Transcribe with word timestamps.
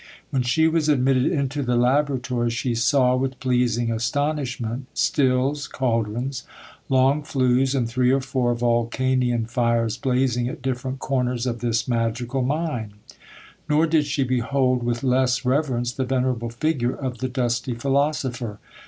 When 0.31 0.41
she 0.41 0.67
was 0.67 0.89
admitted 0.89 1.27
into 1.27 1.61
the 1.61 1.75
laboratory, 1.75 2.49
she 2.49 2.73
saw, 2.73 3.15
with 3.15 3.39
pleasing 3.39 3.91
astonishment, 3.91 4.87
stills, 4.95 5.67
cauldrons, 5.67 6.43
long 6.89 7.21
flues, 7.21 7.75
and 7.75 7.87
three 7.87 8.09
or 8.09 8.19
four 8.19 8.55
Vulcanian 8.55 9.45
fires 9.45 9.97
blazing 9.97 10.47
at 10.47 10.63
different 10.63 10.97
corners 10.97 11.45
of 11.45 11.59
this 11.59 11.87
magical 11.87 12.41
mine; 12.41 12.93
nor 13.69 13.85
did 13.85 14.07
she 14.07 14.23
behold 14.23 14.81
with 14.81 15.03
less 15.03 15.45
reverence 15.45 15.91
the 15.91 16.03
venerable 16.03 16.49
figure 16.49 16.95
of 16.95 17.19
the 17.19 17.29
dusty 17.29 17.75
philosopher. 17.75 18.57